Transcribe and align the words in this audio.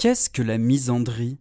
Qu'est-ce 0.00 0.30
que 0.30 0.40
la 0.40 0.56
misandrie? 0.56 1.36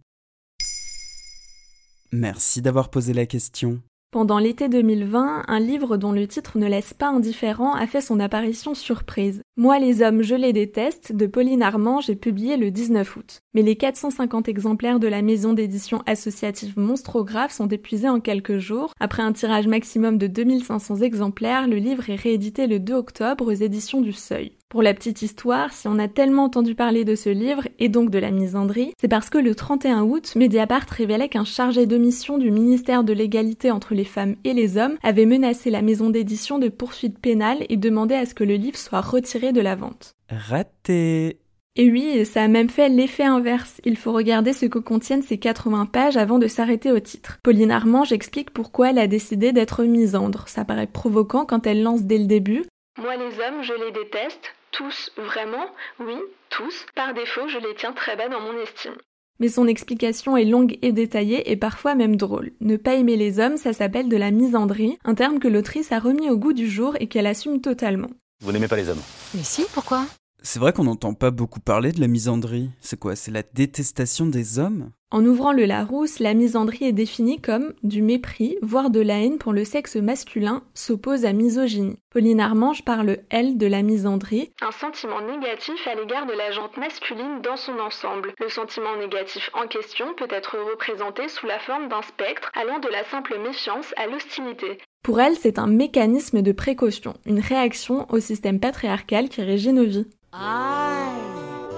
Merci 2.12 2.62
d'avoir 2.62 2.90
posé 2.90 3.14
la 3.14 3.26
question. 3.26 3.82
Pendant 4.12 4.38
l'été 4.38 4.68
2020, 4.68 5.44
un 5.48 5.60
livre 5.62 5.96
dont 5.96 6.12
le 6.12 6.28
titre 6.28 6.58
ne 6.58 6.68
laisse 6.68 6.94
pas 6.94 7.08
indifférent 7.08 7.74
a 7.74 7.88
fait 7.88 8.02
son 8.02 8.20
apparition 8.20 8.76
surprise. 8.76 9.42
Moi 9.56 9.80
les 9.80 10.02
hommes, 10.02 10.24
je 10.24 10.36
les 10.36 10.52
déteste 10.52 11.14
de 11.14 11.26
Pauline 11.26 11.64
Armand, 11.64 12.02
j'ai 12.02 12.18
publié 12.18 12.58
le 12.58 12.70
19 12.70 13.16
août. 13.16 13.40
Mais 13.54 13.62
les 13.62 13.78
450 13.78 14.50
exemplaires 14.50 15.00
de 15.00 15.08
la 15.08 15.22
maison 15.22 15.54
d'édition 15.54 16.04
associative 16.06 16.78
Monstrographe 16.78 17.54
sont 17.54 17.70
épuisés 17.70 18.10
en 18.10 18.20
quelques 18.20 18.58
jours. 18.58 18.94
Après 19.00 19.24
un 19.24 19.32
tirage 19.32 19.68
maximum 19.68 20.18
de 20.18 20.28
2500 20.28 20.98
exemplaires, 20.98 21.66
le 21.70 21.78
livre 21.78 22.10
est 22.10 22.16
réédité 22.16 22.68
le 22.68 22.82
2 22.82 22.94
octobre 22.94 23.46
aux 23.46 23.52
éditions 23.52 24.02
du 24.02 24.12
Seuil. 24.12 24.59
Pour 24.70 24.84
la 24.84 24.94
petite 24.94 25.24
histoire, 25.24 25.74
si 25.74 25.88
on 25.88 25.98
a 25.98 26.08
tellement 26.08 26.44
entendu 26.44 26.76
parler 26.76 27.04
de 27.04 27.16
ce 27.16 27.32
livre, 27.32 27.64
et 27.80 27.90
donc 27.90 28.12
de 28.12 28.20
la 28.20 28.30
misandrie, 28.30 28.94
c'est 29.02 29.08
parce 29.08 29.32
que 29.32 29.40
le 29.40 29.56
31 29.56 30.04
août, 30.04 30.34
Mediapart 30.36 30.86
révélait 30.92 31.28
qu'un 31.28 31.44
chargé 31.44 31.88
de 31.88 31.98
mission 31.98 32.38
du 32.38 32.52
ministère 32.52 33.04
de 33.04 33.12
l'égalité 33.12 33.72
entre 33.72 33.96
les 33.96 34.04
femmes 34.04 34.36
et 34.44 34.54
les 34.54 34.78
hommes 34.78 35.00
avait 35.02 35.26
menacé 35.26 35.72
la 35.72 35.82
maison 35.82 36.12
d'édition 36.12 36.60
de 36.60 36.70
poursuites 36.70 37.18
pénales 37.18 37.66
et 37.68 37.78
demandé 37.78 38.14
à 38.14 38.28
ce 38.28 38.36
que 38.36 38.44
le 38.44 38.54
livre 38.54 38.78
soit 38.78 39.02
retiré 39.02 39.54
de 39.54 39.60
la 39.60 39.74
vente. 39.74 40.14
Raté 40.30 41.40
Et 41.76 41.90
oui, 41.90 42.24
ça 42.24 42.44
a 42.44 42.48
même 42.48 42.70
fait 42.70 42.90
l'effet 42.90 43.24
inverse. 43.24 43.82
Il 43.86 43.98
faut 43.98 44.14
regarder 44.14 44.54
ce 44.54 44.68
que 44.68 44.78
contiennent 44.78 45.24
ces 45.24 45.40
80 45.40 45.88
pages 45.88 46.16
avant 46.18 46.38
de 46.38 46.46
s'arrêter 46.46 46.92
au 46.92 47.00
titre. 47.00 47.40
Pauline 47.42 47.72
Armand 47.72 48.04
j'explique 48.04 48.52
pourquoi 48.52 48.92
elle 48.92 49.00
a 49.00 49.08
décidé 49.08 49.52
d'être 49.52 49.84
misandre. 49.84 50.48
Ça 50.48 50.64
paraît 50.64 50.86
provoquant 50.86 51.48
quand 51.48 51.66
elle 51.66 51.82
lance 51.82 52.04
dès 52.04 52.20
le 52.20 52.28
début. 52.28 52.66
Moi 53.02 53.16
les 53.16 53.40
hommes, 53.40 53.64
je 53.64 53.74
les 53.74 53.92
déteste, 53.92 54.54
tous, 54.72 55.12
vraiment? 55.18 55.66
Oui, 56.00 56.16
tous. 56.50 56.86
Par 56.96 57.14
défaut, 57.14 57.48
je 57.48 57.58
les 57.58 57.76
tiens 57.76 57.94
très 57.94 58.16
bas 58.16 58.30
dans 58.30 58.42
mon 58.42 58.58
estime. 58.62 58.96
Mais 59.40 59.48
son 59.48 59.68
explication 59.68 60.36
est 60.36 60.46
longue 60.46 60.78
et 60.82 60.92
détaillée 60.92 61.50
et 61.50 61.56
parfois 61.56 61.96
même 61.96 62.18
drôle. 62.18 62.52
Ne 62.60 62.76
pas 62.76 62.96
aimer 62.96 63.16
les 63.16 63.40
hommes, 63.40 63.56
ça 63.58 63.72
s'appelle 63.72 64.10
de 64.10 64.18
la 64.18 64.32
misandrie, 64.32 65.00
un 65.06 65.16
terme 65.16 65.40
que 65.40 65.48
l'autrice 65.48 65.92
a 65.94 66.00
remis 66.00 66.30
au 66.30 66.38
goût 66.38 66.54
du 66.54 66.70
jour 66.70 66.96
et 67.00 67.08
qu'elle 67.08 67.28
assume 67.28 67.62
totalement. 67.62 68.10
Vous 68.42 68.52
n'aimez 68.52 68.68
pas 68.68 68.76
les 68.76 68.90
hommes 68.90 69.02
Mais 69.34 69.44
si, 69.44 69.66
pourquoi? 69.74 70.06
C'est 70.42 70.60
vrai 70.60 70.72
qu'on 70.72 70.86
n'entend 70.86 71.14
pas 71.14 71.32
beaucoup 71.32 71.60
parler 71.60 71.92
de 71.92 72.00
la 72.00 72.08
misandrie. 72.08 72.70
C'est 72.80 73.00
quoi? 73.00 73.16
C'est 73.16 73.32
la 73.32 73.44
détestation 73.44 74.26
des 74.26 74.58
hommes? 74.58 74.92
En 75.12 75.26
ouvrant 75.26 75.52
le 75.52 75.66
Larousse, 75.66 76.20
la 76.20 76.34
misandrie 76.34 76.86
est 76.86 76.94
définie 76.94 77.42
comme 77.42 77.74
du 77.82 78.02
mépris, 78.02 78.58
voire 78.62 78.92
de 78.92 79.02
la 79.02 79.20
haine 79.20 79.40
pour 79.40 79.54
le 79.54 79.66
sexe 79.66 79.96
masculin, 79.96 80.64
s'oppose 80.76 81.26
à 81.26 81.34
misogynie. 81.34 81.98
Pauline 82.12 82.40
Armange 82.40 82.86
parle, 82.86 83.18
elle, 83.30 83.58
de 83.58 83.66
la 83.66 83.82
misandrie. 83.82 84.52
Un 84.62 84.72
sentiment 84.72 85.20
négatif 85.22 85.88
à 85.88 85.96
l'égard 85.96 86.28
de 86.28 86.34
la 86.34 86.52
jante 86.52 86.78
masculine 86.78 87.42
dans 87.44 87.58
son 87.58 87.80
ensemble. 87.80 88.34
Le 88.40 88.50
sentiment 88.50 88.96
négatif 88.98 89.50
en 89.54 89.68
question 89.68 90.06
peut 90.16 90.28
être 90.30 90.58
représenté 90.72 91.28
sous 91.28 91.48
la 91.48 91.60
forme 91.60 91.90
d'un 91.90 92.04
spectre 92.04 92.52
allant 92.54 92.80
de 92.80 92.90
la 92.90 93.04
simple 93.06 93.36
méfiance 93.44 93.94
à 93.98 94.06
l'hostilité. 94.06 94.78
Pour 95.04 95.20
elle, 95.22 95.36
c'est 95.36 95.58
un 95.58 95.68
mécanisme 95.68 96.42
de 96.42 96.52
précaution, 96.52 97.16
une 97.26 97.40
réaction 97.40 98.06
au 98.10 98.20
système 98.20 98.60
patriarcal 98.60 99.30
qui 99.30 99.42
régit 99.42 99.74
nos 99.74 99.86
vies. 99.86 100.08
I 100.32 101.10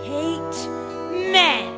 hate 0.03 0.69
men. 1.31 1.71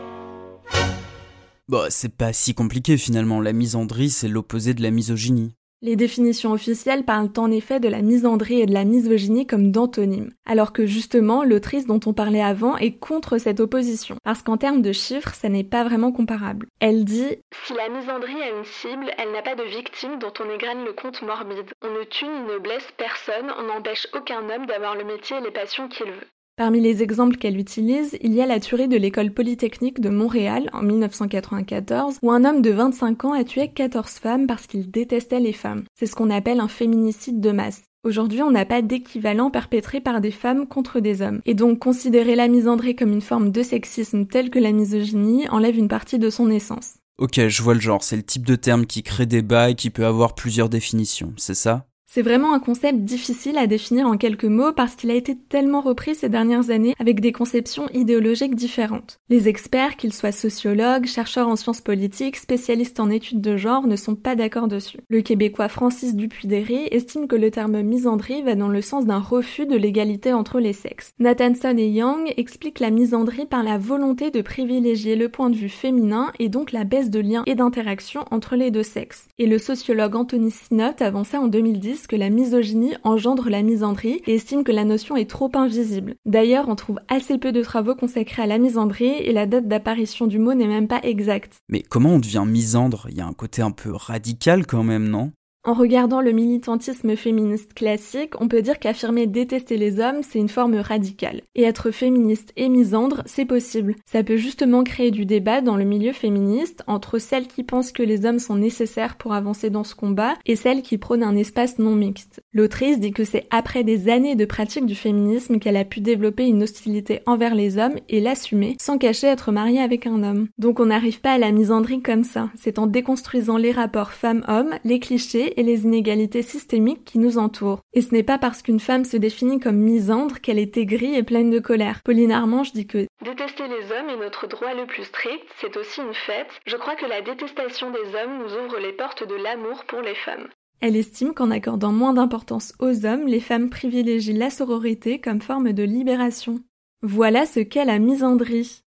Bah, 1.68 1.86
c'est 1.90 2.18
pas 2.18 2.34
si 2.34 2.56
compliqué 2.56 2.98
finalement. 2.98 3.42
La 3.42 3.54
misandrie, 3.54 4.10
c'est 4.10 4.28
l'opposé 4.28 4.74
de 4.74 4.82
la 4.82 4.90
misogynie. 4.90 5.54
Les 5.84 5.96
définitions 5.96 6.52
officielles 6.52 7.04
parlent 7.04 7.30
en 7.38 7.52
effet 7.52 7.80
de 7.80 7.90
la 7.90 8.02
misandrie 8.02 8.62
et 8.62 8.66
de 8.66 8.74
la 8.74 8.86
misogynie 8.86 9.46
comme 9.46 9.72
d'antonymes, 9.72 10.32
alors 10.48 10.74
que 10.74 10.88
justement 10.88 11.44
l'autrice 11.44 11.86
dont 11.86 12.00
on 12.08 12.14
parlait 12.14 12.42
avant 12.42 12.78
est 12.78 12.98
contre 12.98 13.38
cette 13.38 13.60
opposition, 13.60 14.16
parce 14.24 14.42
qu'en 14.42 14.58
termes 14.58 14.82
de 14.82 14.94
chiffres, 14.94 15.36
ça 15.36 15.50
n'est 15.50 15.64
pas 15.64 15.84
vraiment 15.84 16.12
comparable. 16.12 16.68
Elle 16.80 17.06
dit 17.06 17.38
Si 17.66 17.74
la 17.74 17.90
misandrie 17.90 18.42
a 18.42 18.58
une 18.58 18.66
cible, 18.66 19.12
elle 19.20 19.31
n'a 19.31 19.44
pas 19.44 19.56
de 19.56 19.64
victime 19.64 20.18
dont 20.20 20.34
on 20.40 20.50
égrène 20.56 20.86
le 20.86 20.94
compte 20.94 21.22
morbide. 21.22 21.70
On 21.84 21.92
ne 21.92 22.03
tue 22.06 22.26
ni 22.26 22.52
ne 22.52 22.58
blesse 22.58 22.88
personne, 22.97 23.52
on 23.59 23.68
n'empêche 23.68 24.08
aucun 24.14 24.50
homme 24.50 24.66
d'avoir 24.66 24.96
le 24.96 25.03
métier 25.03 25.38
et 25.38 25.42
les 25.42 25.52
passions 25.52 25.88
qu'il 25.90 26.08
veut. 26.08 26.33
Parmi 26.56 26.80
les 26.80 27.02
exemples 27.02 27.38
qu'elle 27.38 27.58
utilise, 27.58 28.16
il 28.22 28.31
y 28.36 28.41
a 28.41 28.46
la 28.46 28.59
tuerie 28.59 28.88
de 28.88 28.96
l'école 28.96 29.31
polytechnique 29.31 30.00
de 30.00 30.09
Montréal 30.09 30.69
en 30.72 30.84
1994, 30.84 32.19
où 32.22 32.30
un 32.30 32.46
homme 32.46 32.62
de 32.62 32.69
25 32.69 33.25
ans 33.25 33.34
a 33.34 33.44
tué 33.44 33.69
14 33.69 34.08
femmes 34.12 34.46
parce 34.46 34.68
qu'il 34.68 34.91
détestait 34.91 35.40
les 35.40 35.52
femmes. 35.52 35.84
C'est 35.96 36.06
ce 36.06 36.14
qu'on 36.14 36.30
appelle 36.30 36.59
un 36.59 36.68
féminicide 36.68 37.41
de 37.41 37.52
masse. 37.52 37.81
Aujourd'hui, 38.03 38.44
on 38.44 38.52
n'a 38.52 38.66
pas 38.66 38.84
d'équivalent 38.84 39.50
perpétré 39.50 40.00
par 40.00 40.22
des 40.22 40.30
femmes 40.30 40.68
contre 40.68 41.00
des 41.00 41.24
hommes. 41.24 41.41
Et 41.47 41.56
donc, 41.56 41.80
considérer 41.80 42.36
la 42.36 42.47
misandrie 42.47 42.96
comme 42.96 43.14
une 43.14 43.22
forme 43.22 43.52
de 43.52 43.64
sexisme 43.64 44.28
telle 44.28 44.52
que 44.52 44.59
la 44.59 44.74
misogynie 44.74 45.50
enlève 45.50 45.78
une 45.78 45.88
partie 45.88 46.20
de 46.20 46.30
son 46.30 46.52
essence. 46.52 46.97
Ok, 47.18 47.47
je 47.47 47.64
vois 47.64 47.74
le 47.74 47.80
genre, 47.80 48.03
c'est 48.03 48.16
le 48.16 48.22
type 48.22 48.46
de 48.46 48.56
terme 48.56 48.85
qui 48.85 49.02
crée 49.02 49.25
débat 49.25 49.72
et 49.72 49.75
qui 49.75 49.90
peut 49.90 50.06
avoir 50.06 50.35
plusieurs 50.35 50.70
définitions, 50.70 51.34
c'est 51.35 51.56
ça? 51.56 51.88
C'est 52.13 52.22
vraiment 52.22 52.53
un 52.53 52.59
concept 52.59 53.00
difficile 53.00 53.57
à 53.57 53.66
définir 53.66 54.06
en 54.06 54.18
quelques 54.18 54.46
mots 54.46 54.72
parce 54.72 54.94
qu'il 54.94 55.09
a 55.09 55.16
été 55.16 55.35
tellement 55.35 55.81
repris 55.81 56.13
ces 56.13 56.29
dernières 56.29 56.69
années 56.69 56.94
avec 57.00 57.22
des 57.22 57.31
conceptions 57.31 57.90
idéologiques 57.91 58.53
différentes. 58.53 59.18
Les 59.29 59.47
experts, 59.47 59.97
qu'ils 59.97 60.13
soient 60.13 60.31
sociologues, 60.31 61.07
chercheurs 61.07 61.47
en 61.47 61.56
sciences 61.56 61.81
politiques, 61.81 62.35
spécialistes 62.35 63.00
en 63.00 63.09
études 63.09 63.41
de 63.41 63.57
genre, 63.57 63.88
ne 63.88 63.96
sont 63.96 64.13
pas 64.13 64.35
d'accord 64.35 64.68
dessus. 64.68 65.00
Le 65.09 65.22
québécois 65.22 65.69
Francis 65.69 66.16
Dupuy-Derry 66.16 66.88
estime 66.91 67.28
que 67.28 67.35
le 67.35 67.50
terme 67.50 67.81
misandrie 67.81 68.44
va 68.44 68.53
dans 68.53 68.68
le 68.68 68.84
sens 68.84 69.07
d'un 69.07 69.18
refus 69.18 69.66
de 69.66 69.75
l'égalité 69.75 70.34
entre 70.34 70.59
les 70.59 70.73
sexes. 70.73 71.13
Nathanson 71.18 71.75
et 71.79 71.90
Young 71.90 72.31
expliquent 72.38 72.79
la 72.79 72.91
misandrie 72.91 73.47
par 73.47 73.63
la 73.63 73.79
volonté 73.79 74.29
de 74.29 74.44
privilégier 74.44 75.16
le 75.16 75.29
point 75.29 75.50
de 75.50 75.56
vue 75.56 75.68
féminin 75.68 76.31
et 76.38 76.50
donc 76.50 76.73
la 76.73 76.84
baisse 76.84 77.09
de 77.09 77.22
liens 77.22 77.41
et 77.47 77.56
d'interactions 77.56 78.25
entre 78.29 78.56
les 78.56 78.69
deux 78.69 78.84
sexes. 78.84 79.29
Et 79.40 79.47
le 79.47 79.57
sociologue 79.57 80.16
Anthony 80.16 80.52
Sinott 80.52 81.02
avançait 81.02 81.38
en 81.38 81.47
2010 81.47 82.03
que 82.08 82.16
la 82.16 82.30
misogynie 82.30 82.96
engendre 83.03 83.50
la 83.50 83.62
misandrie 83.62 84.22
et 84.28 84.36
estime 84.36 84.64
que 84.64 84.72
la 84.72 84.86
notion 84.86 85.16
est 85.16 85.30
trop 85.30 85.52
invisible. 85.53 86.16
D'ailleurs, 86.25 86.69
on 86.69 86.75
trouve 86.75 87.00
assez 87.08 87.38
peu 87.38 87.52
de 87.52 87.62
travaux 87.62 87.96
consacrés 87.96 88.44
à 88.44 88.47
la 88.47 88.58
misandrie 88.58 89.06
et 89.06 89.31
la 89.31 89.46
date 89.46 89.68
d'apparition 89.68 90.28
du 90.28 90.40
mot 90.40 90.53
n'est 90.53 90.68
même 90.68 90.88
pas 90.88 91.02
exacte. 91.03 91.58
Mais 91.69 91.81
comment 91.81 92.12
on 92.12 92.19
devient 92.19 92.46
misandre? 92.47 93.08
Il 93.09 93.18
y 93.18 93.22
a 93.22 93.28
un 93.28 93.34
côté 93.34 93.62
un 93.62 93.72
peu 93.72 93.91
radical 93.94 94.66
quand 94.66 94.84
même, 94.84 95.08
non? 95.08 95.31
En 95.66 95.74
regardant 95.74 96.19
le 96.19 96.31
militantisme 96.31 97.16
féministe 97.16 97.74
classique, 97.74 98.40
on 98.41 98.50
peut 98.50 98.62
dire 98.62 98.79
qu'affirmer 98.79 99.28
détester 99.28 99.78
les 99.78 100.00
hommes, 100.00 100.22
c'est 100.22 100.40
une 100.40 100.50
forme 100.50 100.75
radicale. 100.75 101.41
Et 101.56 101.63
être 101.63 101.91
féministe 101.91 102.51
et 102.57 102.68
misandre, 102.68 103.24
c'est 103.25 103.46
possible. 103.46 103.96
Ça 104.06 104.23
peut 104.23 104.35
justement 104.35 104.84
créer 104.84 105.12
du 105.12 105.25
débat 105.25 105.62
dans 105.62 105.78
le 105.78 105.85
milieu 105.85 106.12
féministe 106.12 106.84
entre 106.88 107.18
celles 107.18 107.47
qui 107.47 107.63
pensent 107.63 107.94
que 107.94 108.03
les 108.03 108.25
hommes 108.25 108.40
sont 108.40 108.56
nécessaires 108.56 109.16
pour 109.16 109.34
avancer 109.34 109.69
dans 109.69 109.85
ce 109.85 109.96
combat 109.96 110.34
et 110.46 110.57
celles 110.57 110.81
qui 110.81 110.97
prônent 110.97 111.23
un 111.23 111.35
espace 111.35 111.79
non 111.79 111.96
mixte. 111.96 112.41
L'autrice 112.52 113.00
dit 113.00 113.12
que 113.12 113.23
c'est 113.23 113.47
après 113.50 113.85
des 113.85 114.09
années 114.09 114.35
de 114.35 114.46
pratique 114.46 114.85
du 114.85 114.96
féminisme 114.96 115.59
qu'elle 115.59 115.78
a 115.78 115.85
pu 115.85 116.02
développer 116.02 116.46
une 116.46 116.63
hostilité 116.63 117.22
envers 117.25 117.56
les 117.56 117.78
hommes 117.78 117.96
et 118.09 118.19
l'assumer 118.19 118.75
sans 118.81 118.97
cacher 118.97 119.28
être 119.28 119.53
mariée 119.53 119.79
avec 119.79 120.07
un 120.07 120.23
homme. 120.23 120.47
Donc 120.57 120.81
on 120.81 120.88
n'arrive 120.88 121.22
pas 121.22 121.34
à 121.34 121.38
la 121.38 121.52
misandrie 121.52 122.02
comme 122.02 122.25
ça. 122.25 122.50
C'est 122.56 122.79
en 122.79 122.88
déconstruisant 122.88 123.57
les 123.57 123.72
rapports 123.72 124.12
femmes-hommes, 124.12 124.72
les 124.84 125.00
clichés 125.00 125.53
et 125.58 125.64
les 125.64 125.84
inégalités 125.84 126.41
systémiques 126.41 127.03
qui 127.06 127.19
nous 127.19 127.38
entourent. 127.38 127.81
Et 127.94 128.02
ce 128.02 128.14
n'est 128.14 128.24
pas 128.24 128.38
parce 128.38 128.62
qu'une 128.62 128.80
femme 128.80 129.06
se 129.06 129.18
définit 129.18 129.59
comme 129.59 129.78
misandre 129.78 130.40
qu'elle 130.40 130.59
est 130.59 130.78
aigrie 130.78 131.16
et 131.16 131.24
pleine 131.24 131.50
de 131.50 131.59
colère. 131.59 132.02
Pauline 132.03 132.31
Armange 132.31 132.74
dit 132.74 132.88
que 132.88 133.08
Détester 133.24 133.68
les 133.68 133.91
hommes 133.91 134.09
est 134.09 134.24
notre 134.24 134.47
droit 134.47 134.74
le 134.74 134.86
plus 134.86 135.03
strict, 135.03 135.44
c'est 135.59 135.78
aussi 135.78 136.02
une 136.02 136.14
fête. 136.14 136.50
Je 136.66 136.78
crois 136.78 136.96
que 136.96 137.06
la 137.06 137.22
détestation 137.22 137.91
des 137.91 138.16
hommes 138.16 138.40
nous 138.40 138.66
ouvre 138.66 138.80
les 138.80 138.94
portes 138.94 139.28
de 139.28 139.36
l'amour 139.36 139.84
pour 139.86 140.02
les 140.02 140.16
femmes. 140.16 140.47
Elle 140.81 140.97
estime 140.97 141.34
qu'en 141.34 141.50
accordant 141.50 141.94
moins 141.94 142.14
d'importance 142.14 142.74
aux 142.80 143.06
hommes, 143.06 143.25
les 143.28 143.40
femmes 143.40 143.70
privilégient 143.70 144.34
la 144.34 144.50
sororité 144.50 145.20
comme 145.20 145.41
forme 145.41 145.72
de 145.72 145.84
libération. 145.84 146.59
Voilà 147.02 147.46
ce 147.46 147.61
qu'est 147.61 147.85
la 147.85 148.00
misandrie. 148.00 148.84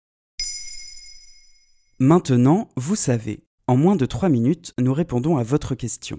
Maintenant, 2.01 2.69
vous 2.77 2.97
savez. 2.97 3.45
En 3.67 3.77
moins 3.77 3.97
de 3.97 4.05
3 4.05 4.29
minutes, 4.29 4.75
nous 4.79 4.93
répondons 4.93 5.37
à 5.37 5.43
votre 5.43 5.75
question. 5.75 6.19